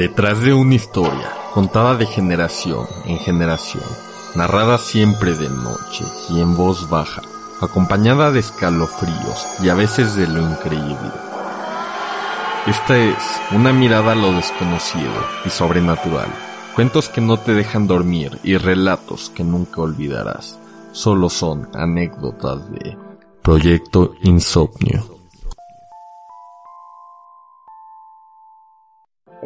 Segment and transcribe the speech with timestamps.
[0.00, 3.84] Detrás de una historia, contada de generación en generación,
[4.34, 7.20] narrada siempre de noche y en voz baja,
[7.60, 11.12] acompañada de escalofríos y a veces de lo increíble.
[12.66, 15.12] Esta es una mirada a lo desconocido
[15.44, 16.28] y sobrenatural,
[16.74, 20.58] cuentos que no te dejan dormir y relatos que nunca olvidarás.
[20.92, 22.96] Solo son anécdotas de
[23.42, 25.19] Proyecto Insomnio.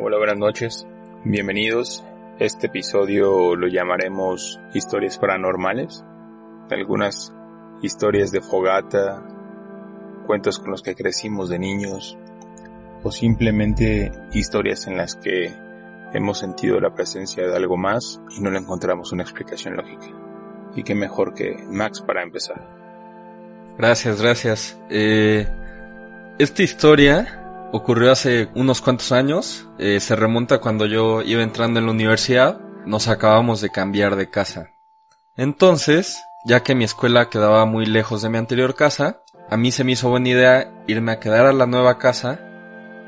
[0.07, 0.87] Hola, buenas noches.
[1.25, 2.05] Bienvenidos.
[2.39, 6.05] Este episodio lo llamaremos Historias Paranormales.
[6.71, 7.33] Algunas
[7.81, 9.27] historias de fogata,
[10.27, 12.19] cuentos con los que crecimos de niños,
[13.03, 15.55] o simplemente historias en las que
[16.13, 20.09] hemos sentido la presencia de algo más y no le encontramos una explicación lógica.
[20.77, 22.61] Y qué mejor que Max para empezar.
[23.79, 24.79] Gracias, gracias.
[24.91, 25.49] Eh,
[26.39, 27.41] esta historia
[27.75, 29.69] ocurrió hace unos cuantos años.
[29.79, 32.61] Eh, se remonta cuando yo iba entrando en la universidad.
[32.87, 34.71] Nos acabamos de cambiar de casa.
[35.37, 39.83] Entonces, ya que mi escuela quedaba muy lejos de mi anterior casa, a mí se
[39.83, 42.41] me hizo buena idea irme a quedar a la nueva casa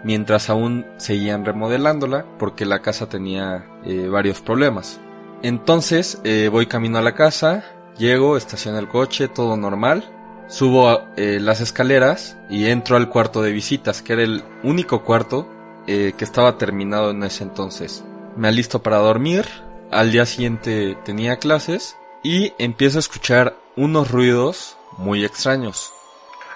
[0.03, 5.01] mientras aún seguían remodelándola porque la casa tenía eh, varios problemas.
[5.43, 7.65] Entonces eh, voy camino a la casa,
[7.99, 10.16] llego, estaciono el coche, todo normal
[10.49, 15.49] Subo eh, las escaleras y entro al cuarto de visitas, que era el único cuarto
[15.87, 18.05] eh, que estaba terminado en ese entonces.
[18.37, 19.47] Me alisto para dormir,
[19.91, 25.93] al día siguiente tenía clases y empiezo a escuchar unos ruidos muy extraños.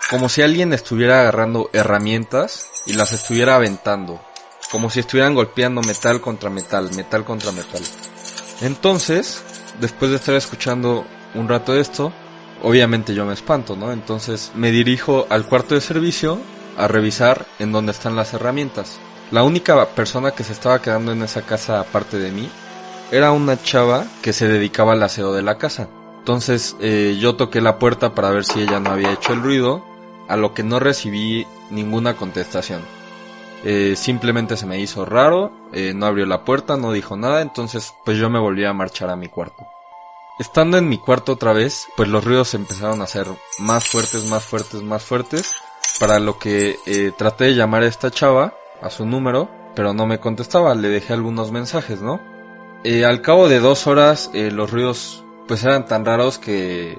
[0.09, 4.21] Como si alguien estuviera agarrando herramientas y las estuviera aventando.
[4.71, 7.83] Como si estuvieran golpeando metal contra metal, metal contra metal.
[8.61, 9.43] Entonces,
[9.81, 12.13] después de estar escuchando un rato esto,
[12.63, 13.93] obviamente yo me espanto, ¿no?
[13.93, 16.39] Entonces me dirijo al cuarto de servicio
[16.77, 18.99] a revisar en dónde están las herramientas.
[19.31, 22.49] La única persona que se estaba quedando en esa casa aparte de mí
[23.13, 25.89] era una chava que se dedicaba al aseo de la casa.
[26.19, 29.85] Entonces eh, yo toqué la puerta para ver si ella no había hecho el ruido,
[30.29, 32.83] a lo que no recibí ninguna contestación.
[33.65, 37.93] Eh, simplemente se me hizo raro, eh, no abrió la puerta, no dijo nada, entonces
[38.05, 39.67] pues yo me volví a marchar a mi cuarto.
[40.39, 43.27] Estando en mi cuarto otra vez, pues los ruidos empezaron a ser
[43.59, 45.53] más fuertes, más fuertes, más fuertes.
[45.99, 50.07] Para lo que eh, traté de llamar a esta chava, a su número, pero no
[50.07, 52.21] me contestaba, le dejé algunos mensajes, ¿no?
[52.85, 56.99] Eh, al cabo de dos horas, eh, los ruidos pues eran tan raros que...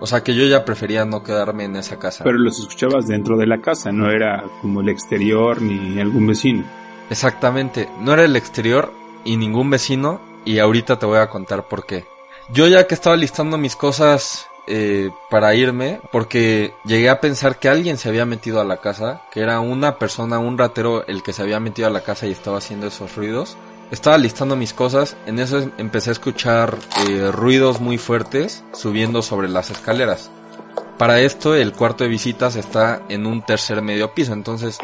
[0.00, 2.24] O sea que yo ya prefería no quedarme en esa casa.
[2.24, 6.64] Pero los escuchabas dentro de la casa, no era como el exterior ni algún vecino.
[7.10, 8.92] Exactamente, no era el exterior
[9.24, 12.04] y ningún vecino y ahorita te voy a contar por qué.
[12.50, 17.68] Yo ya que estaba listando mis cosas eh, para irme, porque llegué a pensar que
[17.68, 21.32] alguien se había metido a la casa, que era una persona, un ratero el que
[21.32, 23.56] se había metido a la casa y estaba haciendo esos ruidos.
[23.90, 29.48] Estaba listando mis cosas, en eso empecé a escuchar eh, ruidos muy fuertes subiendo sobre
[29.48, 30.30] las escaleras.
[30.98, 34.78] Para esto el cuarto de visitas está en un tercer medio piso, entonces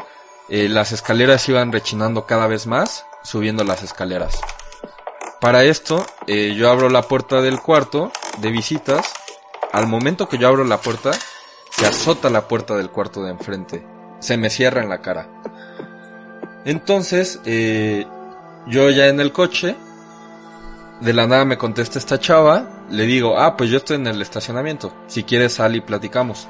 [0.49, 4.41] eh, las escaleras iban rechinando cada vez más subiendo las escaleras.
[5.41, 9.11] Para esto, eh, yo abro la puerta del cuarto de visitas.
[9.73, 11.13] Al momento que yo abro la puerta,
[11.71, 13.87] se azota la puerta del cuarto de enfrente.
[14.19, 15.29] Se me cierra en la cara.
[16.67, 18.07] Entonces, eh,
[18.67, 19.77] yo ya en el coche,
[21.01, 22.85] de la nada me contesta esta chava.
[22.91, 24.93] Le digo, ah, pues yo estoy en el estacionamiento.
[25.07, 26.49] Si quieres sal y platicamos.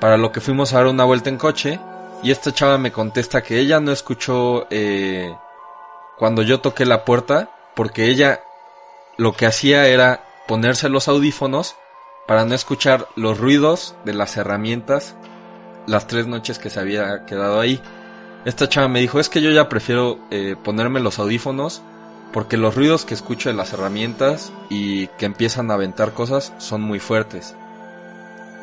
[0.00, 1.80] Para lo que fuimos a dar una vuelta en coche.
[2.22, 5.34] Y esta chava me contesta que ella no escuchó eh,
[6.18, 8.42] cuando yo toqué la puerta porque ella
[9.16, 11.76] lo que hacía era ponerse los audífonos
[12.26, 15.16] para no escuchar los ruidos de las herramientas
[15.86, 17.80] las tres noches que se había quedado ahí.
[18.44, 21.82] Esta chava me dijo, es que yo ya prefiero eh, ponerme los audífonos
[22.32, 26.80] porque los ruidos que escucho de las herramientas y que empiezan a aventar cosas son
[26.80, 27.54] muy fuertes.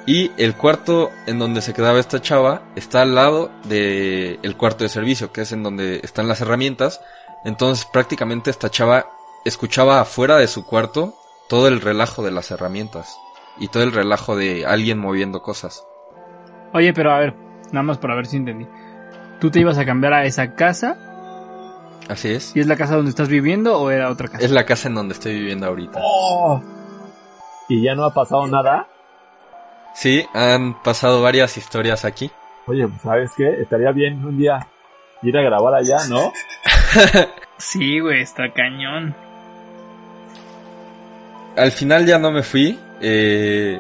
[0.06, 4.84] Y el cuarto en donde se quedaba esta chava está al lado del el cuarto
[4.84, 7.00] de servicio, que es en donde están las herramientas,
[7.44, 9.06] entonces prácticamente esta chava
[9.46, 11.14] escuchaba afuera de su cuarto
[11.48, 13.18] todo el relajo de las herramientas
[13.58, 15.86] y todo el relajo de alguien moviendo cosas.
[16.74, 17.36] Oye, pero a ver,
[17.72, 18.68] nada más para ver si entendí.
[19.40, 20.98] ¿Tú te ibas a cambiar a esa casa?
[22.08, 22.56] Así es.
[22.56, 24.44] ¿Y es la casa donde estás viviendo o era otra casa?
[24.44, 26.00] Es la casa en donde estoy viviendo ahorita.
[26.02, 26.62] ¡Oh!
[27.68, 28.88] ¿Y ya no ha pasado nada?
[29.94, 32.32] Sí, han pasado varias historias aquí.
[32.66, 33.62] Oye, pues, ¿sabes qué?
[33.62, 34.68] Estaría bien un día
[35.22, 36.32] ir a grabar allá, ¿no?
[37.58, 39.16] sí, güey, está cañón.
[41.56, 42.80] Al final ya no me fui.
[43.02, 43.80] Eh,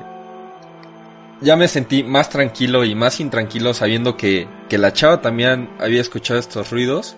[1.41, 6.01] ya me sentí más tranquilo y más intranquilo sabiendo que, que la chava también había
[6.01, 7.15] escuchado estos ruidos.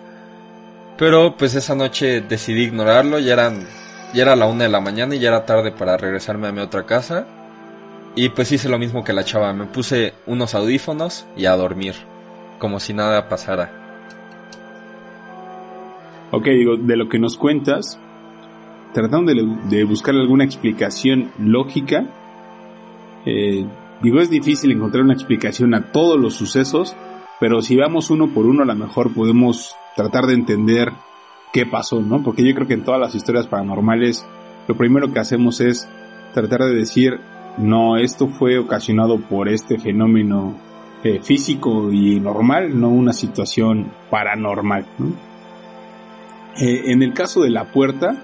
[0.98, 3.66] Pero pues esa noche decidí ignorarlo, ya eran,
[4.14, 6.60] ya era la una de la mañana y ya era tarde para regresarme a mi
[6.60, 7.26] otra casa.
[8.14, 11.94] Y pues hice lo mismo que la chava, me puse unos audífonos y a dormir,
[12.58, 13.81] como si nada pasara.
[16.34, 18.00] Ok, digo, de lo que nos cuentas,
[18.94, 22.06] tratando de, de buscar alguna explicación lógica,
[23.26, 23.66] eh,
[24.02, 26.96] digo, es difícil encontrar una explicación a todos los sucesos,
[27.38, 30.92] pero si vamos uno por uno, a lo mejor podemos tratar de entender
[31.52, 32.22] qué pasó, ¿no?
[32.22, 34.26] Porque yo creo que en todas las historias paranormales,
[34.68, 35.86] lo primero que hacemos es
[36.32, 37.20] tratar de decir,
[37.58, 40.56] no, esto fue ocasionado por este fenómeno
[41.04, 45.31] eh, físico y normal, no una situación paranormal, ¿no?
[46.56, 48.14] Eh, en el caso de la puerta,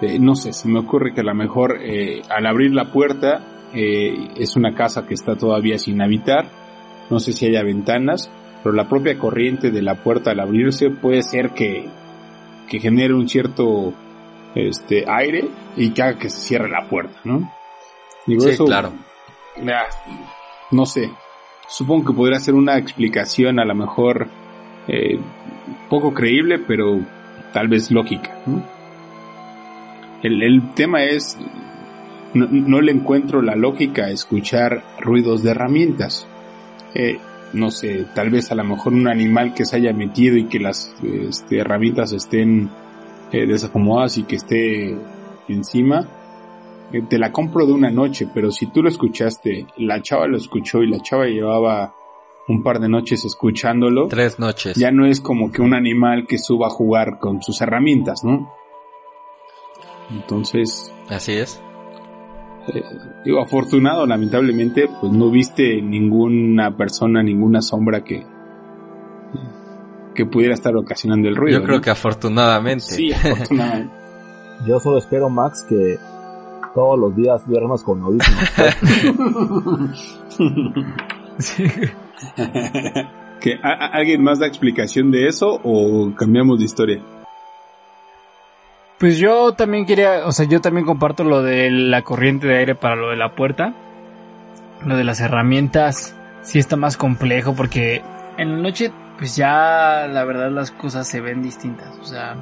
[0.00, 3.44] eh, no sé, se me ocurre que a lo mejor eh, al abrir la puerta
[3.70, 6.48] es una casa que está todavía sin habitar,
[7.10, 8.30] no sé si haya ventanas,
[8.62, 11.86] pero la propia corriente de la puerta al abrirse puede ser que,
[12.66, 13.92] que genere un cierto
[14.54, 17.52] este aire y que haga que se cierre la puerta, ¿no?
[18.26, 18.94] Digo, sí, claro.
[20.70, 21.10] no sé,
[21.68, 24.28] supongo que podría ser una explicación a lo mejor
[25.90, 27.00] poco creíble, pero
[27.52, 28.36] tal vez lógica.
[30.22, 31.38] El, el, tema es,
[32.34, 36.26] no, no, le encuentro la lógica a escuchar ruidos de herramientas.
[36.94, 37.18] Eh,
[37.52, 40.58] no sé, tal vez a lo mejor un animal que se haya metido y que
[40.58, 42.68] las este, herramientas estén
[43.32, 44.96] eh, desacomodadas y que esté
[45.48, 46.06] encima.
[46.92, 50.36] Eh, te la compro de una noche, pero si tú lo escuchaste, la chava lo
[50.36, 51.94] escuchó y la chava llevaba
[52.48, 54.08] un par de noches escuchándolo.
[54.08, 54.76] Tres noches.
[54.76, 58.52] Ya no es como que un animal que suba a jugar con sus herramientas, ¿no?
[60.10, 60.92] Entonces.
[61.08, 61.60] Así es.
[62.74, 62.82] Eh,
[63.24, 68.24] digo, afortunado, lamentablemente, pues no viste ninguna persona, ninguna sombra que
[70.14, 71.60] que pudiera estar ocasionando el ruido.
[71.60, 72.86] Yo creo que afortunadamente.
[72.86, 73.94] Sí, afortunadamente.
[74.66, 75.96] Yo solo espero, Max, que
[76.74, 78.50] todos los días duermas con audífonos.
[81.38, 81.64] sí.
[83.40, 87.02] ¿Que alguien más da explicación de eso o cambiamos de historia?
[88.98, 92.74] Pues yo también quería, o sea, yo también comparto lo de la corriente de aire
[92.74, 93.74] para lo de la puerta.
[94.84, 98.02] Lo de las herramientas sí está más complejo porque
[98.38, 102.36] en la noche pues ya la verdad las cosas se ven distintas, o sea,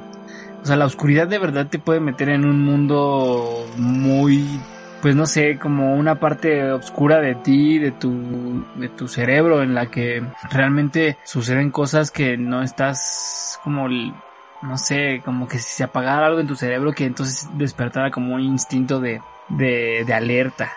[0.61, 4.59] o sea, la oscuridad de verdad te puede meter en un mundo muy
[5.01, 9.73] pues no sé, como una parte oscura de ti, de tu, de tu cerebro en
[9.73, 15.83] la que realmente suceden cosas que no estás como, no sé, como que si se
[15.83, 20.73] apagara algo en tu cerebro que entonces despertara como un instinto de, de, de alerta.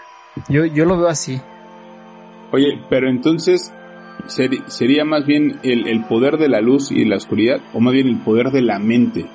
[0.48, 1.40] Yo, yo lo veo así.
[2.52, 3.72] Oye, pero entonces,
[4.26, 8.08] ¿sería más bien el, el poder de la luz y la oscuridad o más bien
[8.08, 9.26] el poder de la mente?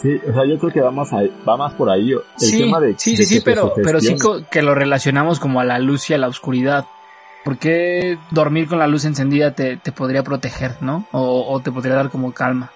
[0.00, 2.12] Sí, o sea, yo creo que va más, ahí, va más por ahí.
[2.12, 4.16] El sí, tema de, sí, de sí, sí, pero, pero sí
[4.50, 6.86] que lo relacionamos como a la luz y a la oscuridad.
[7.44, 11.06] ¿Por qué dormir con la luz encendida te, te podría proteger, no?
[11.12, 12.70] O, o, te podría dar como calma.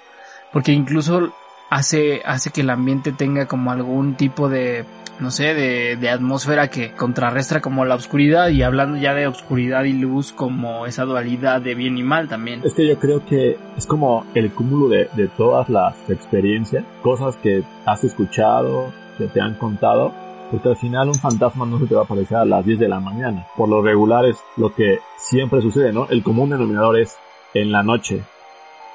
[0.53, 1.33] Porque incluso
[1.71, 4.85] hace, hace que el ambiente tenga como algún tipo de,
[5.21, 9.85] no sé, de, de atmósfera que contrarrestra como la oscuridad y hablando ya de oscuridad
[9.85, 12.63] y luz como esa dualidad de bien y mal también.
[12.65, 17.37] Es que yo creo que es como el cúmulo de, de todas las experiencias, cosas
[17.37, 20.13] que has escuchado, que te han contado,
[20.51, 22.89] porque al final un fantasma no se te va a aparecer a las 10 de
[22.89, 23.47] la mañana.
[23.57, 26.07] Por lo regular es lo que siempre sucede, ¿no?
[26.09, 27.17] El común denominador es
[27.55, 28.23] en la noche.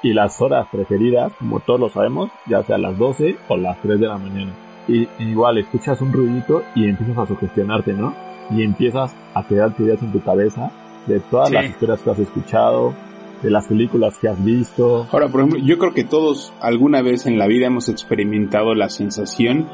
[0.02, 4.00] Y las horas preferidas, como todos lo sabemos, ya sea las 12 o las 3
[4.00, 4.52] de la mañana
[4.88, 8.14] y igual escuchas un ruidito y empiezas a sugestionarte, ¿no?
[8.50, 10.70] Y empiezas a crearte ideas en tu cabeza
[11.06, 11.54] de todas sí.
[11.54, 12.94] las historias que has escuchado,
[13.42, 15.06] de las películas que has visto.
[15.10, 18.88] Ahora, por ejemplo, yo creo que todos alguna vez en la vida hemos experimentado la
[18.88, 19.68] sensación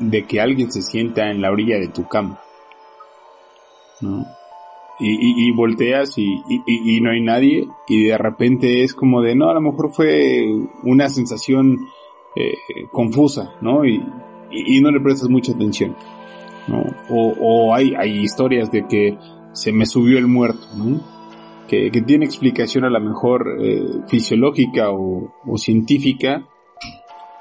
[0.00, 2.40] de que alguien se sienta en la orilla de tu cama.
[4.00, 4.26] ¿No?
[5.00, 9.36] Y, y, y volteas y, y, no hay nadie y de repente es como de,
[9.36, 10.44] no, a lo mejor fue
[10.82, 11.86] una sensación
[12.40, 13.84] eh, confusa, ¿no?
[13.84, 14.00] Y,
[14.80, 15.96] no le prestas mucha atención.
[17.10, 19.18] O, hay, historias de que
[19.52, 20.66] se me subió el muerto.
[21.66, 26.46] Que, tiene explicación a lo mejor eh, fisiológica o, o científica.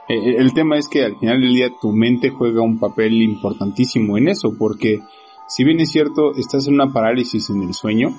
[0.09, 4.17] Eh, el tema es que al final del día tu mente juega un papel importantísimo
[4.17, 4.99] en eso, porque
[5.47, 8.15] si bien es cierto, estás en una parálisis en el sueño,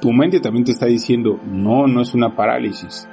[0.00, 3.08] tu mente también te está diciendo, no, no es una parálisis.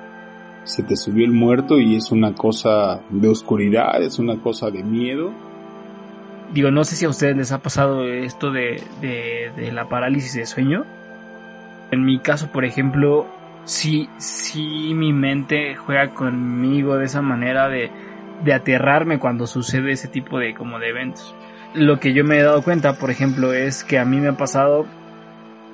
[0.66, 4.84] Se te subió el muerto y es una cosa de oscuridad, es una cosa de
[4.84, 5.32] miedo.
[6.54, 10.34] Digo, no sé si a ustedes les ha pasado esto de, de, de la parálisis
[10.34, 10.86] de sueño.
[11.92, 13.28] En mi caso, por ejemplo,
[13.66, 17.92] sí, sí mi mente juega conmigo de esa manera de,
[18.44, 21.34] de aterrarme cuando sucede ese tipo de como de eventos.
[21.74, 24.38] Lo que yo me he dado cuenta, por ejemplo, es que a mí me ha
[24.38, 24.86] pasado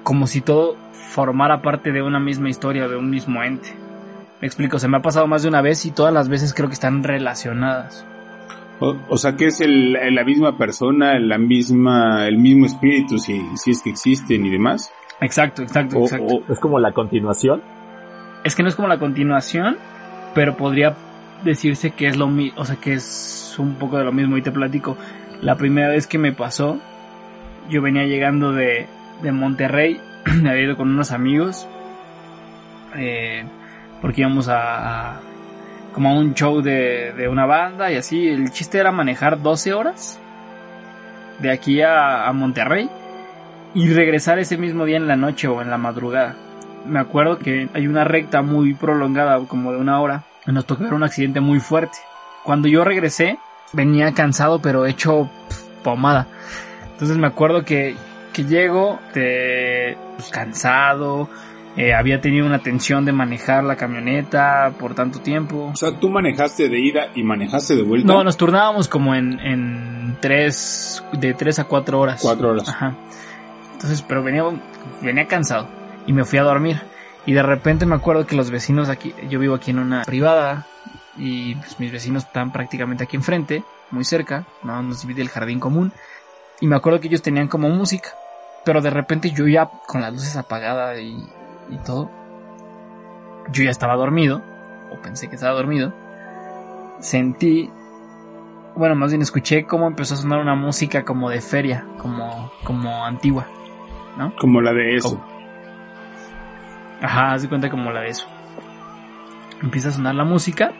[0.03, 3.69] como si todo formara parte de una misma historia, de un mismo ente.
[4.41, 6.67] Me explico, se me ha pasado más de una vez y todas las veces creo
[6.67, 8.05] que están relacionadas.
[8.79, 13.39] O, o sea que es el, la misma persona, la misma, el mismo espíritu, si,
[13.55, 14.91] si es que existen y demás.
[15.21, 16.25] Exacto, exacto, O- exacto.
[16.25, 17.62] o- Es como la continuación.
[18.43, 19.77] Es que no es como la continuación,
[20.33, 20.95] pero podría
[21.43, 24.38] decirse que es lo mismo, o sea, que es un poco de lo mismo.
[24.38, 24.98] Y te platico,
[25.41, 26.79] la primera vez que me pasó,
[27.69, 28.88] yo venía llegando de,
[29.21, 30.01] de Monterrey,
[30.41, 31.67] me había ido con unos amigos,
[32.95, 33.45] eh,
[34.01, 35.20] porque íbamos a,
[35.93, 38.27] como a un show de, de una banda y así.
[38.27, 40.20] El chiste era manejar 12 horas
[41.39, 42.89] de aquí a, a Monterrey
[43.74, 46.36] y regresar ese mismo día en la noche o en la madrugada.
[46.86, 50.84] Me acuerdo que hay una recta muy prolongada, como de una hora, y nos tocó
[50.84, 51.98] ver un accidente muy fuerte.
[52.43, 53.38] Cuando yo regresé,
[53.72, 55.29] venía cansado, pero hecho
[55.84, 56.27] pomada.
[56.91, 57.96] Entonces me acuerdo que,
[58.34, 61.29] que llego, de, pues, cansado,
[61.78, 65.72] eh, había tenido una tensión de manejar la camioneta por tanto tiempo.
[65.74, 68.12] O sea, tú manejaste de ida y manejaste de vuelta.
[68.12, 72.20] No, nos turnábamos como en, en tres, de tres a cuatro horas.
[72.22, 72.68] Cuatro horas.
[72.68, 72.96] Ajá.
[73.74, 74.44] Entonces, pero venía,
[75.01, 75.68] venía cansado
[76.06, 76.82] y me fui a dormir.
[77.25, 80.68] Y de repente me acuerdo que los vecinos aquí, yo vivo aquí en una privada
[81.18, 85.60] y pues, mis vecinos están prácticamente aquí enfrente, muy cerca, no nos divide el jardín
[85.60, 85.94] común.
[86.60, 88.10] Y me acuerdo que ellos tenían como música,
[88.66, 91.18] pero de repente yo ya con las luces apagadas y,
[91.70, 92.10] y todo,
[93.51, 94.41] yo ya estaba dormido,
[94.91, 95.94] o pensé que estaba dormido,
[97.00, 97.70] sentí,
[98.75, 103.06] bueno, más bien escuché cómo empezó a sonar una música como de feria, como, como
[103.06, 103.48] antigua.
[104.39, 105.10] Como la de eso.
[105.10, 105.32] Como-
[107.01, 108.27] Ajá, haz de cuenta como la de eso.
[109.63, 110.72] Empieza a sonar la música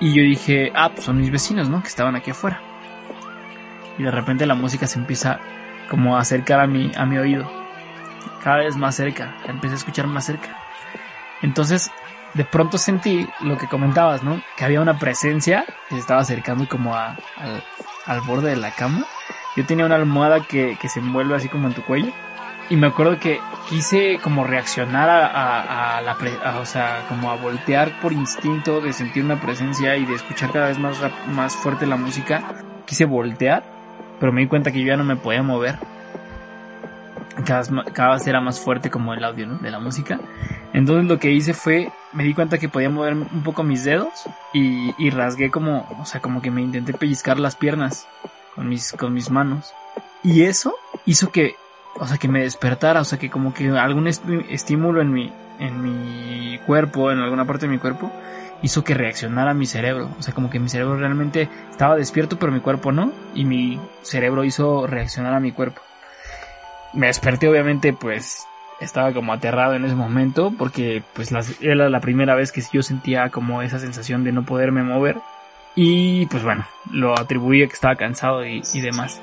[0.00, 1.80] y yo dije, ah, pues son mis vecinos, ¿no?
[1.82, 2.60] Que estaban aquí afuera.
[3.98, 5.40] Y de repente la música se empieza
[5.90, 7.50] como a acercar a mi, a mi oído.
[8.42, 10.48] Cada vez más cerca, empecé a escuchar más cerca.
[11.42, 11.90] Entonces,
[12.34, 14.40] de pronto sentí lo que comentabas, ¿no?
[14.56, 17.62] Que había una presencia que se estaba acercando como a- al,
[18.06, 19.04] al borde de la cama.
[19.56, 22.12] Yo tenía una almohada que, que se envuelve así como en tu cuello.
[22.70, 23.40] Y me acuerdo que
[23.70, 26.16] quise como reaccionar a, a- a la,
[26.60, 30.66] o sea, como a voltear por instinto de sentir una presencia y de escuchar cada
[30.68, 32.42] vez más, más fuerte la música.
[32.84, 33.64] Quise voltear,
[34.20, 35.78] pero me di cuenta que yo ya no me podía mover.
[37.44, 39.46] Cada cada vez era más fuerte como el audio.
[39.58, 40.18] De la música.
[40.72, 44.12] Entonces lo que hice fue, me di cuenta que podía mover un poco mis dedos
[44.52, 48.06] y, y rasgué como, o sea, como que me intenté pellizcar las piernas
[48.54, 49.72] con mis, con mis manos.
[50.22, 50.74] Y eso
[51.06, 51.54] hizo que,
[51.96, 55.32] o sea, que me despertara, o sea, que como que algún est- estímulo en mi,
[55.58, 58.12] en mi cuerpo, en alguna parte de mi cuerpo,
[58.62, 60.10] hizo que reaccionara mi cerebro.
[60.18, 63.80] O sea, como que mi cerebro realmente estaba despierto, pero mi cuerpo no, y mi
[64.02, 65.80] cerebro hizo reaccionar a mi cuerpo.
[66.94, 68.46] Me desperté, obviamente, pues,
[68.80, 72.82] estaba como aterrado en ese momento, porque, pues, las- era la primera vez que yo
[72.82, 75.16] sentía como esa sensación de no poderme mover.
[75.74, 79.20] Y, pues bueno, lo atribuí a que estaba cansado y, y demás.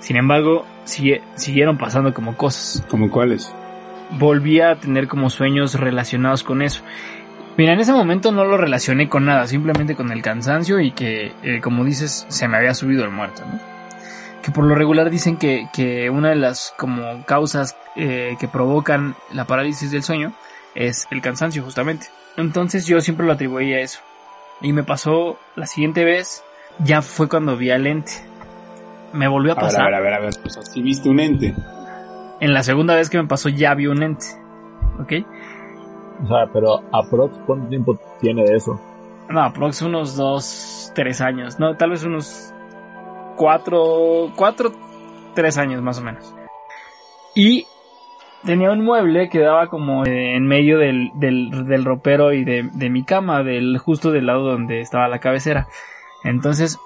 [0.00, 2.84] Sin embargo, sigue- siguieron pasando como cosas.
[2.88, 3.54] ¿Como cuáles?
[4.18, 6.82] Volví a tener como sueños relacionados con eso.
[7.56, 11.32] Mira, en ese momento no lo relacioné con nada, simplemente con el cansancio y que,
[11.42, 13.75] eh, como dices, se me había subido el muerto, ¿no?
[14.42, 19.16] Que por lo regular dicen que, que una de las como causas eh, que provocan
[19.32, 20.32] la parálisis del sueño
[20.74, 22.06] es el cansancio, justamente.
[22.36, 24.00] Entonces yo siempre lo atribuí a eso.
[24.60, 26.44] Y me pasó la siguiente vez,
[26.78, 28.12] ya fue cuando vi al ente.
[29.12, 29.82] Me volvió a pasar.
[29.82, 30.34] a ver, a ver, a ver.
[30.44, 31.54] O sea, viste un ente.
[32.40, 34.26] En la segunda vez que me pasó ya vi un ente.
[35.00, 35.12] ¿Ok?
[36.22, 38.80] O sea, pero aprox cuánto tiempo tiene de eso.
[39.28, 41.58] No, aprox unos dos, tres años.
[41.58, 42.54] No, tal vez unos
[43.36, 44.72] cuatro, cuatro,
[45.34, 46.34] tres años más o menos.
[47.34, 47.66] Y
[48.44, 52.68] tenía un mueble que daba como eh, en medio del, del, del ropero y de,
[52.72, 55.68] de mi cama, del justo del lado donde estaba la cabecera.
[56.24, 56.78] Entonces,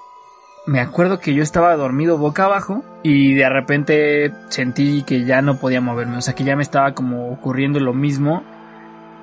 [0.67, 5.57] me acuerdo que yo estaba dormido boca abajo y de repente sentí que ya no
[5.57, 8.43] podía moverme, o sea que ya me estaba como ocurriendo lo mismo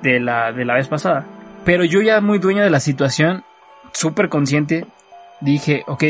[0.01, 1.25] de la, de la vez pasada.
[1.63, 3.43] Pero yo ya muy dueño de la situación,
[3.93, 4.85] súper consciente,
[5.41, 6.03] dije, ok.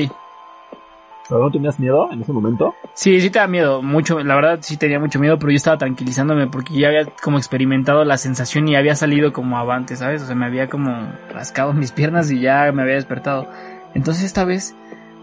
[1.29, 2.73] ¿Pero no tenías miedo en ese momento?
[2.95, 5.77] Sí, sí te da miedo, mucho, la verdad sí tenía mucho miedo, pero yo estaba
[5.77, 10.23] tranquilizándome porque ya había como experimentado la sensación y había salido como avante, ¿sabes?
[10.23, 13.47] O sea, me había como rascado mis piernas y ya me había despertado.
[13.93, 14.75] Entonces esta vez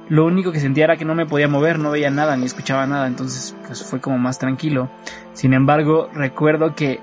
[0.08, 2.86] lo único que sentía era que no me podía mover, no veía nada ni escuchaba
[2.86, 4.88] nada, entonces pues fue como más tranquilo.
[5.32, 7.00] Sin embargo, recuerdo que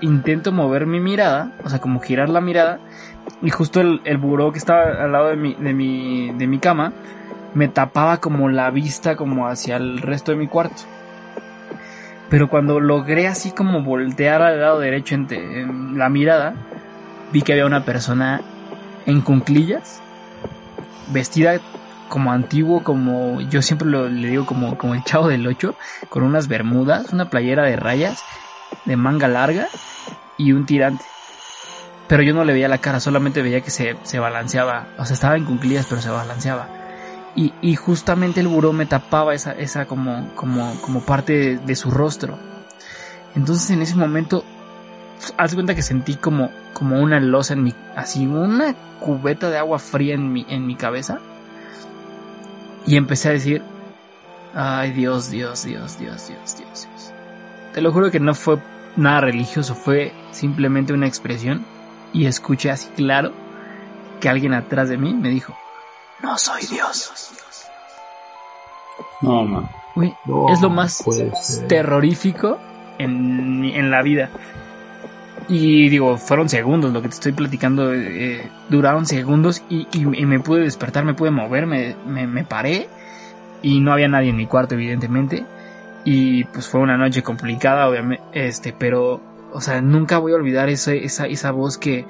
[0.00, 2.80] intento mover mi mirada, o sea, como girar la mirada,
[3.42, 6.58] y justo el, el buró que estaba al lado de mi, de mi, de mi
[6.58, 6.94] cama,
[7.56, 10.82] me tapaba como la vista como hacia el resto de mi cuarto.
[12.28, 16.54] Pero cuando logré así como voltear al lado derecho en, la mirada,
[17.32, 18.42] vi que había una persona
[19.06, 20.02] en cunclillas,
[21.08, 21.58] vestida
[22.10, 25.74] como antiguo, como yo siempre lo, le digo como, como el chavo del 8,
[26.10, 28.22] con unas bermudas, una playera de rayas,
[28.84, 29.68] de manga larga
[30.36, 31.06] y un tirante.
[32.06, 35.14] Pero yo no le veía la cara, solamente veía que se, se balanceaba, o sea,
[35.14, 36.85] estaba en cunclillas, pero se balanceaba.
[37.36, 41.90] Y, justamente el buró me tapaba esa, esa como, como, como parte de, de su
[41.90, 42.38] rostro.
[43.34, 44.42] Entonces en ese momento,
[45.36, 49.78] haz cuenta que sentí como, como una losa en mi, así, una cubeta de agua
[49.78, 51.18] fría en mi, en mi cabeza.
[52.86, 53.62] Y empecé a decir,
[54.54, 57.12] ay Dios, Dios, Dios, Dios, Dios, Dios, Dios.
[57.74, 58.58] Te lo juro que no fue
[58.96, 61.66] nada religioso, fue simplemente una expresión.
[62.14, 63.32] Y escuché así claro
[64.20, 65.54] que alguien atrás de mí me dijo,
[66.22, 67.12] no soy Dios.
[69.22, 69.68] No, man.
[69.94, 71.02] Uy, No, es lo más
[71.68, 72.58] terrorífico
[72.98, 74.30] en, en la vida.
[75.48, 77.92] Y digo, fueron segundos lo que te estoy platicando.
[77.94, 82.44] eh, duraron segundos y, y- y me pude despertar, me pude mover, me, me, me
[82.44, 82.88] paré.
[83.62, 85.44] Y no había nadie en mi cuarto, evidentemente.
[86.04, 88.22] Y pues fue una noche complicada, obviamente.
[88.32, 89.20] Este, pero,
[89.52, 92.04] o sea, nunca voy a olvidar ese, esa, esa voz que,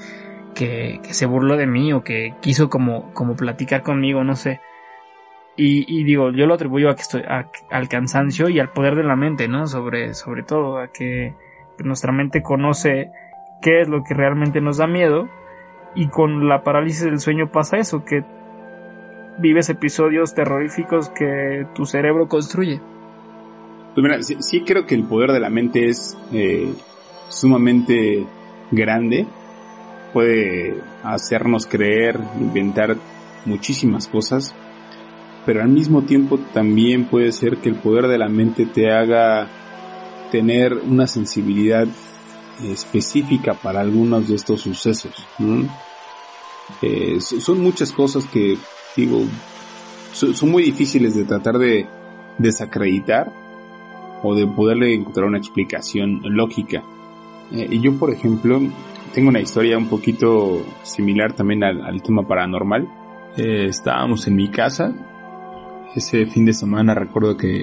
[0.57, 4.61] que, que se burló de mí o que quiso como, como platicar conmigo, no sé.
[5.57, 8.97] Y, y digo, yo lo atribuyo a que estoy, a- al cansancio y al poder
[8.97, 9.67] de la mente, ¿no?
[9.69, 11.35] Sobre, sobre todo, a que
[11.85, 13.11] nuestra mente conoce
[13.63, 15.29] qué es lo que realmente nos da miedo
[15.95, 18.23] y con la parálisis del sueño pasa eso, que
[19.39, 22.81] vives episodios terroríficos que tu cerebro construye.
[23.95, 26.71] Pues mira, sí, sí creo que el poder de la mente es eh,
[27.29, 28.27] sumamente
[28.71, 29.27] grande.
[30.17, 32.97] Puede hacernos creer, inventar
[33.45, 34.55] muchísimas cosas.
[35.45, 39.47] Pero al mismo tiempo también puede ser que el poder de la mente te haga
[40.33, 41.87] tener una sensibilidad
[42.65, 45.13] específica para algunos de estos sucesos.
[46.81, 48.57] Eh, so- son muchas cosas que,
[48.97, 49.23] digo,
[50.15, 51.87] so- son muy difíciles de tratar de
[52.39, 53.31] desacreditar
[54.23, 56.83] o de poderle encontrar una explicación lógica.
[57.53, 58.63] Eh, yo, por ejemplo,
[59.17, 62.87] tengo una historia un poquito similar también al, al tema paranormal.
[63.39, 64.93] Eh, estábamos en mi casa.
[65.95, 67.63] Ese fin de semana recuerdo que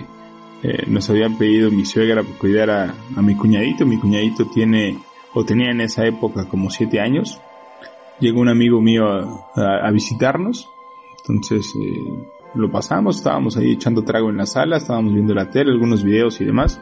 [0.64, 3.86] eh, nos habían pedido mi suegra que cuidara a mi cuñadito.
[3.86, 4.98] Mi cuñadito tiene
[5.36, 7.40] o tenía en esa época como siete años.
[8.20, 10.68] Llegó un amigo mío a, a- a visitarnos.
[11.20, 15.72] Entonces eh, lo pasamos, estábamos ahí echando trago en la sala, estábamos viendo la tele,
[15.72, 16.82] algunos videos y demás.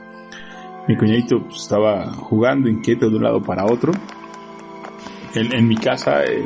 [0.88, 3.92] Mi cuñadito pues, estaba jugando inquieto de un lado para otro.
[5.34, 6.44] En, mi casa eh,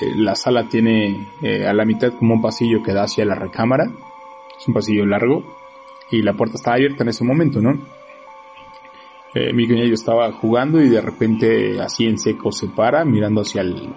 [0.00, 3.34] eh, la sala tiene eh, a la mitad como un pasillo que da hacia la
[3.34, 3.84] recámara.
[4.58, 5.44] Es un pasillo largo
[6.10, 7.78] y la puerta estaba abierta en ese momento, ¿no?
[9.34, 13.92] Mi cuñadito estaba jugando y de repente así en seco se para mirando hacia el,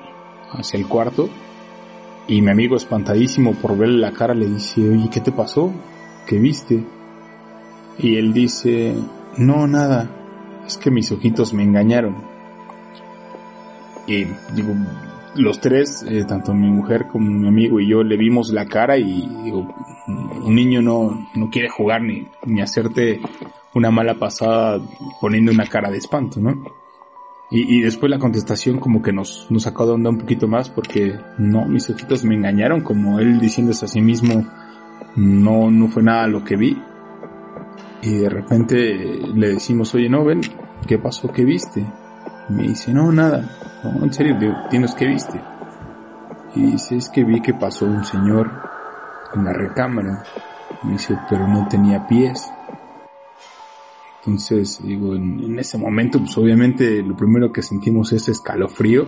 [0.51, 1.29] hacia el cuarto
[2.27, 5.71] y mi amigo espantadísimo por verle la cara le dice, oye, ¿qué te pasó?
[6.25, 6.83] ¿Qué viste?
[7.99, 8.95] Y él dice,
[9.37, 10.09] no, nada,
[10.65, 12.36] es que mis ojitos me engañaron.
[14.07, 14.73] Y digo,
[15.35, 18.97] los tres, eh, tanto mi mujer como mi amigo y yo, le vimos la cara
[18.97, 23.19] y un niño no, no quiere jugar ni, ni hacerte
[23.73, 24.81] una mala pasada
[25.21, 26.63] poniendo una cara de espanto, ¿no?
[27.49, 30.69] Y, y después la contestación como que nos, nos sacó de onda un poquito más
[30.69, 34.45] porque no, mis ojitos me engañaron, como él diciéndose a sí mismo,
[35.15, 36.81] no, no fue nada lo que vi.
[38.01, 40.41] Y de repente le decimos, oye, no, ven,
[40.87, 41.31] ¿qué pasó?
[41.31, 41.85] ¿Qué viste?
[42.49, 43.43] Me dice, no, nada.
[43.83, 44.37] No, en serio,
[44.69, 45.41] tienes que viste.
[46.55, 48.51] Y dice, es que vi que pasó un señor
[49.33, 50.23] en la recámara.
[50.83, 52.51] Me dice, pero no tenía pies.
[54.19, 59.07] Entonces, digo, en, ese momento, pues obviamente lo primero que sentimos es escalofrío.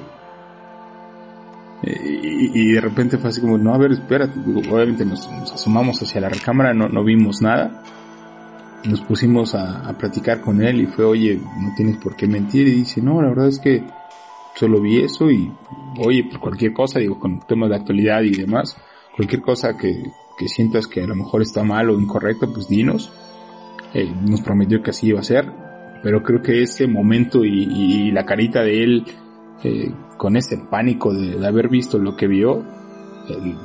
[1.81, 4.37] Y, de repente fue así como, no, a ver, espérate.
[4.69, 7.83] obviamente nos, asomamos hacia la recámara, no, no vimos nada.
[8.85, 12.67] Nos pusimos a, a, platicar con él y fue, oye, no tienes por qué mentir.
[12.67, 13.83] Y dice, no, la verdad es que
[14.55, 15.51] solo vi eso y,
[15.99, 18.77] oye, por cualquier cosa, digo, con temas de actualidad y demás,
[19.15, 20.03] cualquier cosa que,
[20.37, 23.11] que sientas que a lo mejor está mal o incorrecto, pues dinos.
[23.93, 25.51] Eh, nos prometió que así iba a ser,
[26.03, 29.05] pero creo que ese momento y, la carita de él
[29.63, 32.63] eh, con ese pánico de, haber visto lo que vio,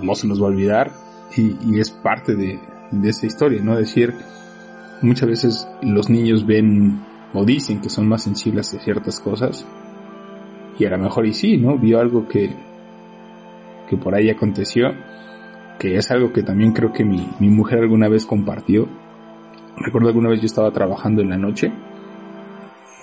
[0.02, 0.92] no se nos va a olvidar
[1.36, 2.58] y, es parte de,
[2.90, 3.76] de esa historia, ¿no?
[3.76, 4.14] Decir,
[5.02, 7.02] muchas veces los niños ven
[7.32, 9.66] o dicen que son más sensibles a ciertas cosas
[10.78, 11.78] y a lo mejor y sí, ¿no?
[11.78, 12.50] Vio algo que,
[13.88, 14.88] que por ahí aconteció
[15.78, 18.88] que es algo que también creo que mi, mi mujer alguna vez compartió.
[19.76, 21.72] Recuerdo alguna vez yo estaba trabajando en la noche,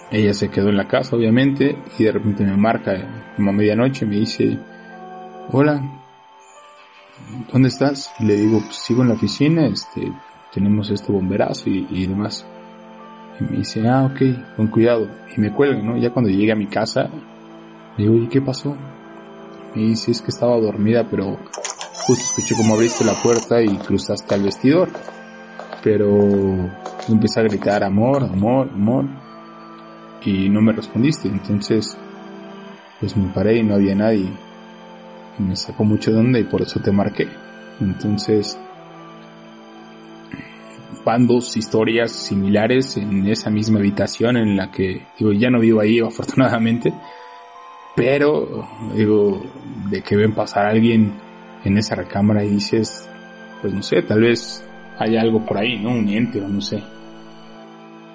[0.09, 4.05] ella se quedó en la casa obviamente y de repente me marca como a medianoche,
[4.05, 4.57] me dice,
[5.51, 5.81] hola,
[7.51, 8.13] ¿dónde estás?
[8.19, 10.11] Y le digo, pues sigo en la oficina, este,
[10.53, 12.45] tenemos este bomberazo y, y demás.
[13.39, 15.07] Y me dice, ah, ok, con cuidado.
[15.35, 15.97] Y me cuelga, ¿no?
[15.97, 17.09] Ya cuando llegue a mi casa,
[17.97, 18.75] le digo, ¿y qué pasó?
[19.75, 21.37] Me dice, es que estaba dormida, pero
[22.07, 24.89] Justo escuché como abriste la puerta y cruzaste al vestidor.
[25.83, 26.09] Pero
[27.07, 29.05] empecé a gritar amor, amor, amor.
[30.25, 31.27] Y no me respondiste.
[31.27, 31.95] Entonces,
[32.99, 34.31] pues me paré y no había nadie.
[35.37, 37.27] Me sacó mucho de onda y por eso te marqué.
[37.79, 38.57] Entonces,
[41.05, 45.81] van dos historias similares en esa misma habitación en la que, digo, ya no vivo
[45.81, 46.93] ahí afortunadamente,
[47.95, 49.43] pero, digo,
[49.89, 51.13] de que ven pasar a alguien
[51.63, 53.07] en esa recámara y dices,
[53.61, 54.63] pues no sé, tal vez
[54.97, 55.91] hay algo por ahí, ¿no?
[55.91, 56.81] Un ente o no sé.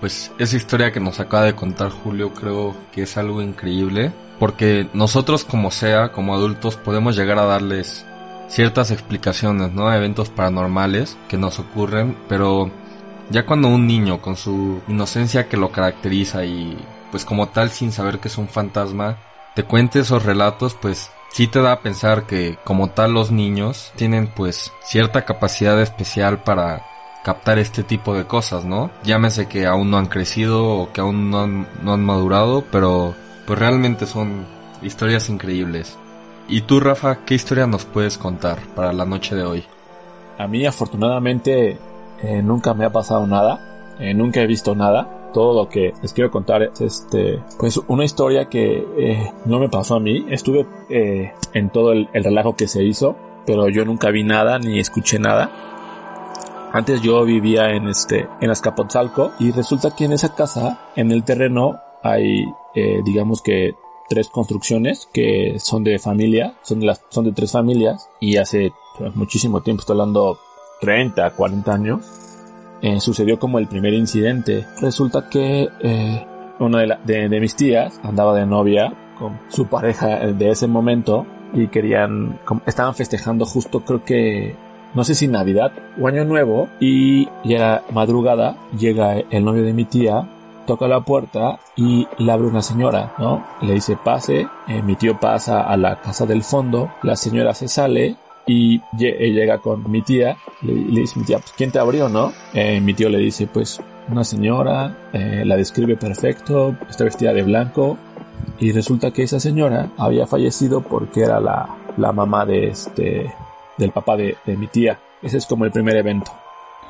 [0.00, 4.86] Pues esa historia que nos acaba de contar Julio creo que es algo increíble, porque
[4.92, 8.06] nosotros como sea, como adultos, podemos llegar a darles
[8.48, 9.92] ciertas explicaciones, ¿no?
[9.92, 12.70] Eventos paranormales que nos ocurren, pero
[13.30, 16.76] ya cuando un niño con su inocencia que lo caracteriza y
[17.10, 19.18] pues como tal sin saber que es un fantasma,
[19.54, 23.92] te cuente esos relatos, pues sí te da a pensar que como tal los niños
[23.96, 26.84] tienen pues cierta capacidad especial para
[27.24, 28.90] captar este tipo de cosas, ¿no?
[29.02, 33.14] Llámese que aún no han crecido o que aún no han, no han madurado, pero
[33.46, 34.46] pues realmente son
[34.82, 35.98] historias increíbles.
[36.48, 39.64] ¿Y tú, Rafa, qué historia nos puedes contar para la noche de hoy?
[40.38, 41.76] A mí afortunadamente
[42.22, 46.12] eh, nunca me ha pasado nada, eh, nunca he visto nada, todo lo que les
[46.12, 50.24] quiero contar es este, pues una historia que eh, no me pasó a mí.
[50.28, 54.78] Estuve eh, en todo el, relajo que se hizo, pero yo nunca vi nada ni
[54.78, 55.50] escuché nada.
[56.72, 61.24] Antes yo vivía en este, en Azcapotzalco y resulta que en esa casa, en el
[61.24, 62.44] terreno, hay,
[63.04, 63.74] digamos que
[64.08, 68.72] tres construcciones que son de familia, son de las, son de tres familias y hace
[68.98, 70.38] pues, muchísimo tiempo, estoy hablando
[70.80, 72.00] 30, 40 años,
[72.82, 74.66] eh, sucedió como el primer incidente.
[74.80, 76.26] Resulta que eh,
[76.58, 82.38] una de, mis tías andaba de novia con su pareja de ese momento y querían,
[82.66, 84.56] estaban festejando justo creo que,
[84.94, 89.84] no sé si Navidad o Año Nuevo y ya madrugada, llega el novio de mi
[89.84, 90.28] tía,
[90.66, 93.44] toca la puerta y le abre una señora, ¿no?
[93.62, 97.68] Le dice pase, eh, mi tío pasa a la casa del fondo, la señora se
[97.68, 102.08] sale y eh, llega con mi tía, le, dice mi tía, pues ¿quién te abrió,
[102.08, 102.32] no?
[102.52, 107.98] Eh, mi tío le dice, pues una señora, la describe perfecto, está vestida de blanco
[108.60, 113.34] y resulta que esa señora había fallecido porque era la, la mamá de este,
[113.76, 114.98] del papá de, mi tía.
[115.22, 116.32] Ese es como el primer evento.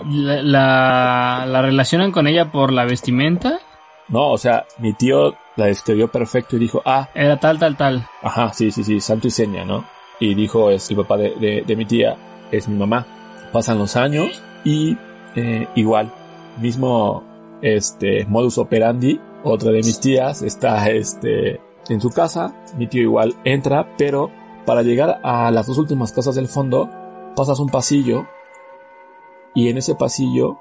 [0.05, 3.61] ¿La, la, la relacionan con ella por la vestimenta?
[4.09, 7.09] No, o sea, mi tío la describió perfecto y dijo, ah.
[7.14, 8.07] Era tal, tal, tal.
[8.23, 9.85] Ajá, sí, sí, sí, santo y seña, ¿no?
[10.19, 12.16] y dijo es el papá de, de, mi tía,
[12.51, 13.07] es mi mamá.
[13.53, 14.97] Pasan los años y
[15.35, 16.12] eh, igual,
[16.61, 17.23] mismo
[17.62, 23.35] este modus operandi, otra de mis tías está este en su casa, mi tío igual
[23.45, 24.31] entra, pero
[24.64, 26.90] para llegar a las dos últimas casas del fondo
[27.37, 28.27] pasas un pasillo
[29.55, 30.59] y en ese pasillo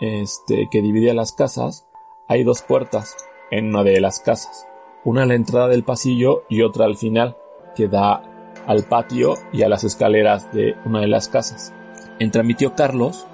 [0.00, 1.86] este que divide las casas
[2.28, 3.16] hay dos puertas
[3.50, 4.66] en una de las casas,
[5.04, 7.36] una a la entrada del pasillo y otra al final
[7.76, 8.22] que da
[8.66, 11.72] al patio y a las escaleras de una de las casas.
[12.18, 13.26] Entra mi tío Carlos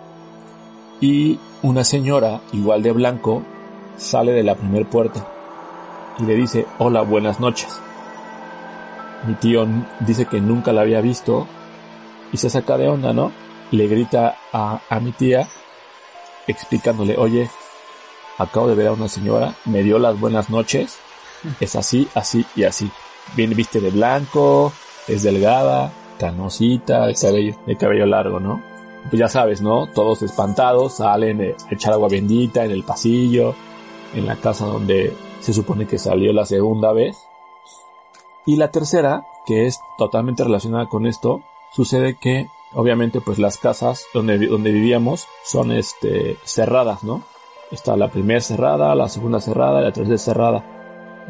[1.01, 3.43] y una señora, igual de blanco,
[3.97, 5.27] sale de la primer puerta
[6.19, 7.81] y le dice, hola, buenas noches.
[9.27, 9.67] Mi tío
[10.01, 11.47] dice que nunca la había visto
[12.33, 13.31] y se saca de onda, ¿no?
[13.71, 15.47] Le grita a, a mi tía
[16.47, 17.51] explicándole, oye,
[18.41, 20.99] acabo de ver a una señora, me dio las buenas noches,
[21.61, 22.91] es así, así y así.
[23.37, 24.73] Viene, viste de blanco,
[25.07, 28.63] es delgada, canosita, de cabello, cabello largo, ¿no?
[29.09, 29.87] Pues ya sabes, ¿no?
[29.87, 33.55] Todos espantados salen a echar agua bendita en el pasillo,
[34.15, 37.17] en la casa donde se supone que salió la segunda vez.
[38.47, 44.05] Y la tercera, que es totalmente relacionada con esto, sucede que obviamente pues las casas
[44.15, 47.23] donde, donde vivíamos son este, cerradas, ¿no?
[47.71, 50.65] Está la primera cerrada, la segunda cerrada y la tercera cerrada.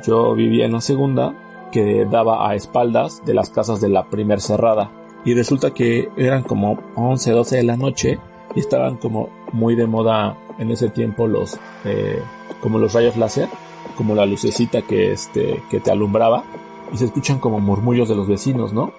[0.02, 1.34] Yo vivía en la segunda,
[1.70, 4.90] que daba a espaldas de las casas de la primera cerrada.
[5.24, 8.18] Y resulta que eran como 11, 12 de la noche
[8.54, 12.22] y estaban como muy de moda en ese tiempo los, eh,
[12.60, 13.48] como los rayos láser,
[13.96, 16.44] como la lucecita que, este, que te alumbraba.
[16.92, 18.92] Y se escuchan como murmullos de los vecinos, ¿no?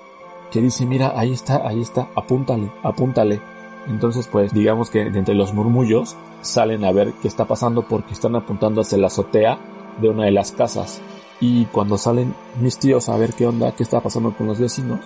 [0.51, 3.41] Que dice, mira, ahí está, ahí está, apúntale, apúntale.
[3.87, 8.35] Entonces, pues, digamos que entre los murmullos salen a ver qué está pasando porque están
[8.35, 9.57] apuntando hacia la azotea
[9.99, 11.01] de una de las casas.
[11.39, 14.99] Y cuando salen mis tíos a ver qué onda, qué está pasando con los vecinos,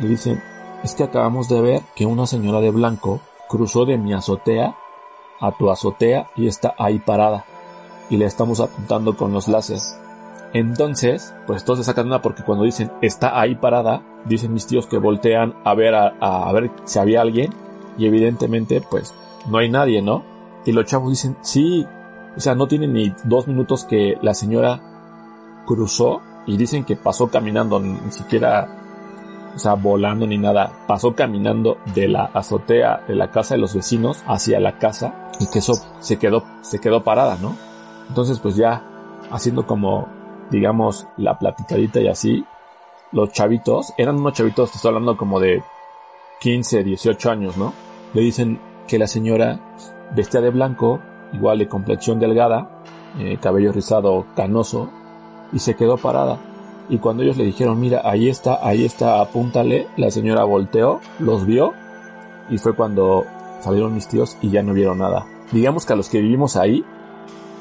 [0.00, 0.42] le dicen,
[0.82, 4.76] es que acabamos de ver que una señora de blanco cruzó de mi azotea
[5.40, 7.44] a tu azotea y está ahí parada.
[8.10, 9.96] Y le estamos apuntando con los láseres.
[10.52, 14.86] Entonces, pues todos se sacan una porque cuando dicen está ahí parada, dicen mis tíos
[14.86, 17.52] que voltean a ver a ver si había alguien
[17.98, 19.14] y evidentemente pues
[19.48, 20.22] no hay nadie, ¿no?
[20.64, 21.86] Y los chavos dicen, sí,
[22.36, 24.80] o sea, no tienen ni dos minutos que la señora
[25.66, 28.68] cruzó y dicen que pasó caminando, ni siquiera,
[29.54, 33.74] o sea, volando ni nada, pasó caminando de la azotea de la casa de los
[33.74, 37.56] vecinos hacia la casa y que eso se quedó, se quedó parada, ¿no?
[38.08, 38.82] Entonces pues ya
[39.30, 40.08] haciendo como,
[40.50, 42.44] digamos, la platicadita y así,
[43.12, 45.62] los chavitos, eran unos chavitos, te estoy hablando como de
[46.40, 47.72] 15, 18 años, ¿no?
[48.14, 49.60] Le dicen que la señora
[50.14, 51.00] vestía de blanco,
[51.32, 52.82] igual de complexión delgada,
[53.18, 54.90] eh, cabello rizado canoso,
[55.52, 56.38] y se quedó parada.
[56.88, 61.46] Y cuando ellos le dijeron, mira, ahí está, ahí está, apúntale, la señora volteó, los
[61.46, 61.72] vio,
[62.50, 63.24] y fue cuando
[63.60, 65.26] salieron mis tíos y ya no vieron nada.
[65.52, 66.84] Digamos que a los que vivimos ahí,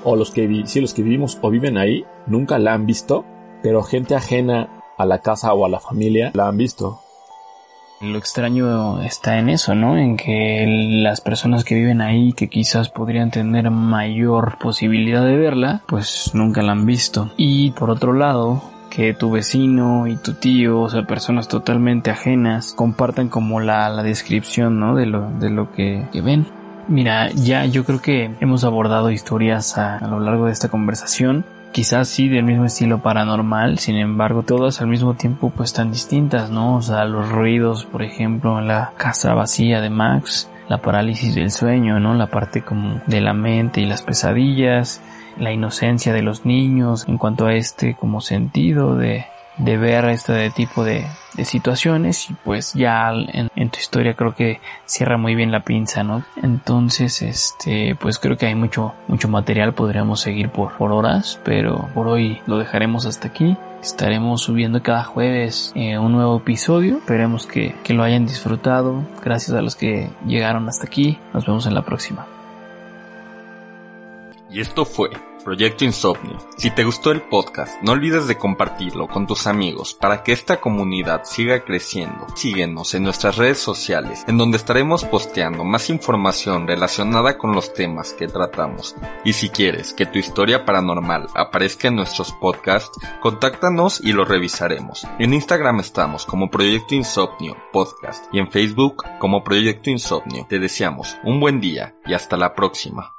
[0.03, 3.25] o los que, vi los que vivimos o viven ahí, nunca la han visto,
[3.61, 6.99] pero gente ajena a la casa o a la familia la han visto.
[8.03, 9.97] Lo extraño está en eso, ¿no?
[9.97, 15.83] En que las personas que viven ahí, que quizás podrían tener mayor posibilidad de verla,
[15.87, 17.31] pues nunca la han visto.
[17.37, 22.73] Y por otro lado, que tu vecino y tu tío, o sea, personas totalmente ajenas,
[22.73, 24.95] compartan como la, descripción, ¿no?
[24.95, 26.45] De lo, de lo que, que ven.
[26.89, 32.07] Mira, ya yo creo que hemos abordado historias a lo largo de esta conversación quizás
[32.07, 36.75] sí del mismo estilo paranormal, sin embargo todas al mismo tiempo pues tan distintas, ¿no?
[36.75, 41.51] O sea, los ruidos, por ejemplo, en la casa vacía de Max, la parálisis del
[41.51, 42.13] sueño, ¿no?
[42.13, 45.01] La parte como de la mente y las pesadillas,
[45.37, 49.25] la inocencia de los niños en cuanto a este como sentido de,
[49.57, 54.35] de ver este tipo de, de situaciones y pues ya en, en, tu historia creo
[54.35, 56.23] que cierra muy bien la pinza, ¿no?
[56.41, 61.89] Entonces, este, pues creo que hay mucho, mucho material, podríamos seguir por, por horas, pero
[61.93, 63.57] por hoy lo dejaremos hasta aquí.
[63.81, 66.99] Estaremos subiendo cada jueves eh, un nuevo episodio.
[66.99, 69.03] Esperemos que, que lo hayan disfrutado.
[69.21, 71.19] Gracias a los que llegaron hasta aquí.
[71.33, 72.25] Nos vemos en la próxima.
[74.49, 75.09] Y esto fue
[75.43, 76.37] Proyecto Insomnio.
[76.57, 80.61] Si te gustó el podcast, no olvides de compartirlo con tus amigos para que esta
[80.61, 82.27] comunidad siga creciendo.
[82.35, 88.13] Síguenos en nuestras redes sociales, en donde estaremos posteando más información relacionada con los temas
[88.13, 88.95] que tratamos.
[89.23, 95.05] Y si quieres que tu historia paranormal aparezca en nuestros podcasts, contáctanos y lo revisaremos.
[95.19, 100.45] En Instagram estamos como Proyecto Insomnio Podcast y en Facebook como Proyecto Insomnio.
[100.47, 103.13] Te deseamos un buen día y hasta la próxima.